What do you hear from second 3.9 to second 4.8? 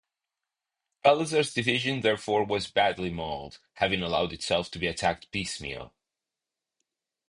allowed itself to